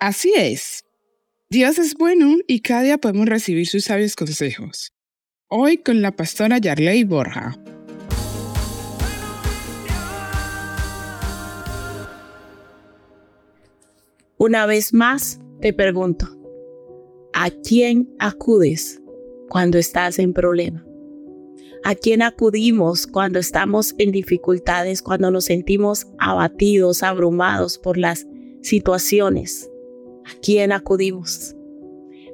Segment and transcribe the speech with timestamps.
[0.00, 0.84] Así es.
[1.50, 4.92] Dios es bueno y cada día podemos recibir sus sabios consejos.
[5.48, 7.56] Hoy con la pastora Yarley Borja.
[14.36, 16.28] Una vez más te pregunto,
[17.32, 19.02] ¿a quién acudes
[19.48, 20.84] cuando estás en problema?
[21.82, 28.28] ¿A quién acudimos cuando estamos en dificultades, cuando nos sentimos abatidos, abrumados por las
[28.62, 29.67] situaciones?
[30.28, 31.56] ¿A quién acudimos?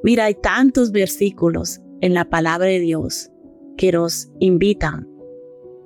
[0.03, 3.31] Mira, hay tantos versículos en la palabra de Dios
[3.77, 5.09] que nos invitan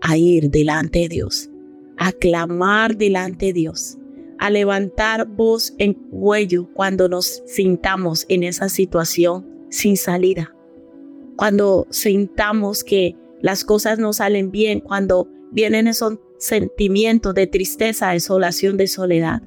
[0.01, 1.51] a ir delante de Dios,
[1.99, 3.99] a clamar delante de Dios,
[4.39, 10.55] a levantar voz en cuello cuando nos sintamos en esa situación sin salida,
[11.37, 18.79] cuando sintamos que las cosas no salen bien, cuando vienen esos sentimientos de tristeza, desolación,
[18.79, 19.43] de soledad.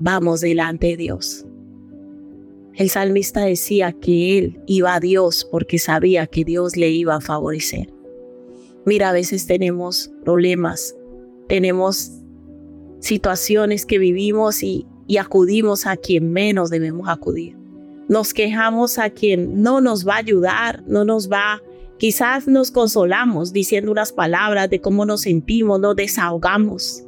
[0.00, 1.44] Vamos delante de Dios.
[2.78, 7.20] El salmista decía que él iba a Dios porque sabía que Dios le iba a
[7.20, 7.92] favorecer.
[8.86, 10.94] Mira, a veces tenemos problemas,
[11.48, 12.12] tenemos
[13.00, 14.86] situaciones que vivimos y,
[15.18, 17.56] acudimos a quien menos debemos acudir.
[18.08, 21.60] Nos quejamos a quien no nos va a ayudar, no nos va
[21.98, 27.02] Quizás nos consolamos diciendo unas palabras de cómo nos sentimos, nos desahogamos.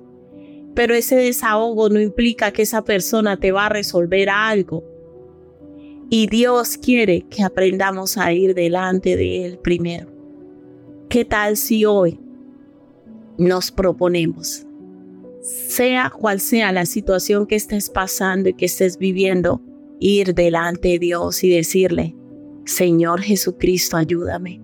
[0.74, 4.82] Pero ese desahogo no implica que esa persona te va a resolver algo.
[6.11, 10.08] Y Dios quiere que aprendamos a ir delante de Él primero.
[11.08, 12.19] ¿Qué tal si hoy
[13.39, 14.66] nos proponemos,
[15.41, 19.62] sea cual sea la situación que estés pasando y que estés viviendo,
[19.98, 22.16] ir delante de Dios y decirle,
[22.66, 24.61] Señor Jesucristo, ayúdame.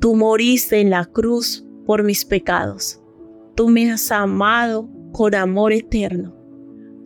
[0.00, 3.00] Tú moriste en la cruz por mis pecados.
[3.54, 6.36] Tú me has amado con amor eterno.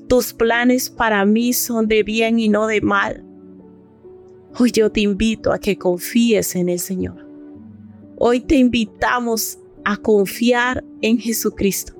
[0.08, 3.25] Tus planes para mí son de bien y no de mal.
[4.58, 7.26] Hoy yo te invito a que confíes en el Señor.
[8.18, 11.94] Hoy te invitamos a confiar en Jesucristo.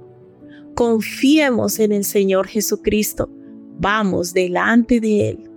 [0.74, 3.28] Confiemos en el Señor Jesucristo.
[3.78, 5.50] Vamos delante de Él,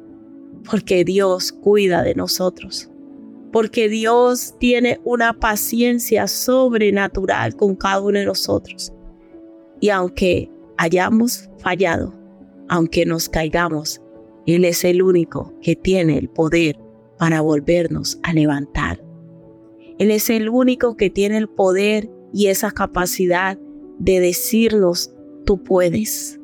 [0.69, 2.89] porque Dios cuida de nosotros
[3.51, 8.93] porque Dios tiene una paciencia sobrenatural con cada uno de nosotros.
[9.79, 12.13] Y aunque hayamos fallado,
[12.67, 14.01] aunque nos caigamos,
[14.45, 16.77] Él es el único que tiene el poder
[17.19, 19.03] para volvernos a levantar.
[19.99, 23.59] Él es el único que tiene el poder y esa capacidad
[23.99, 25.13] de decirnos,
[25.45, 26.39] tú puedes.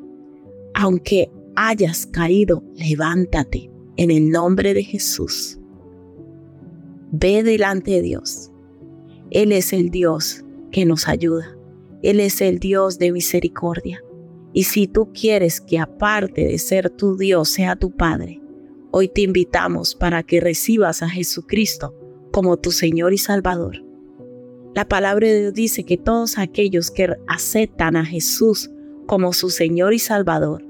[0.73, 5.57] Aunque hayas caído, levántate en el nombre de Jesús.
[7.11, 8.51] Ve delante de Dios.
[9.31, 11.57] Él es el Dios que nos ayuda.
[12.01, 14.03] Él es el Dios de misericordia.
[14.51, 18.41] Y si tú quieres que aparte de ser tu Dios sea tu Padre,
[18.97, 21.93] hoy te invitamos para que recibas a Jesucristo
[22.31, 23.83] como tu Señor y Salvador.
[24.73, 28.71] La palabra de Dios dice que todos aquellos que aceptan a Jesús
[29.05, 30.65] como su Señor y Salvador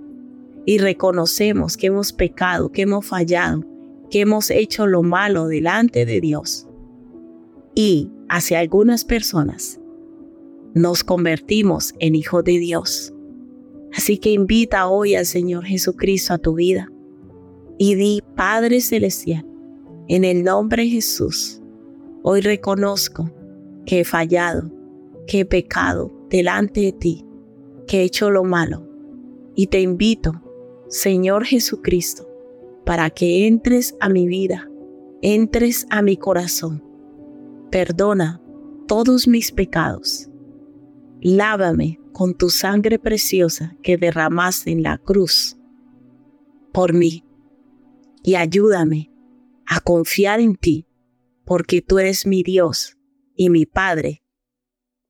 [0.66, 3.64] y reconocemos que hemos pecado, que hemos fallado,
[4.10, 6.68] que hemos hecho lo malo delante de Dios.
[7.76, 9.80] Y hacia algunas personas
[10.74, 13.14] nos convertimos en hijos de Dios.
[13.94, 16.90] Así que invita hoy al Señor Jesucristo a tu vida
[17.78, 19.46] y di, Padre Celestial,
[20.08, 21.62] en el nombre de Jesús,
[22.24, 23.30] hoy reconozco
[23.86, 24.72] que he fallado,
[25.28, 27.26] que he pecado delante de ti,
[27.88, 28.88] que he hecho lo malo.
[29.56, 30.34] Y te invito,
[30.88, 32.28] Señor Jesucristo,
[32.86, 34.70] para que entres a mi vida,
[35.22, 36.84] entres a mi corazón.
[37.72, 38.42] Perdona
[38.88, 40.30] todos mis pecados.
[41.20, 45.58] Lávame con tu sangre preciosa que derramaste en la cruz
[46.72, 47.25] por mí
[48.26, 49.12] y ayúdame
[49.68, 50.88] a confiar en ti
[51.46, 52.98] porque tú eres mi Dios
[53.36, 54.24] y mi Padre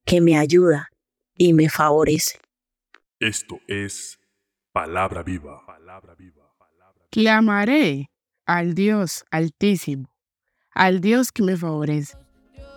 [0.06, 0.92] que me ayuda
[1.34, 2.40] y me favorece.
[3.20, 4.20] Esto es
[4.74, 5.66] palabra viva.
[5.66, 6.44] Palabra viva.
[7.10, 8.12] Clamaré
[8.46, 10.14] al Dios altísimo,
[10.72, 12.18] al Dios que me favorece.